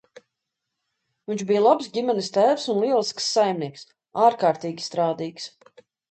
[1.31, 3.83] Viņš bija labs ģimenes tēvs un lielisks saimnieks,
[4.29, 5.47] ārkārtīgi strādīgs.